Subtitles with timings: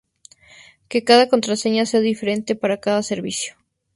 [0.89, 3.51] que cada contraseña sea diferente para cada servicio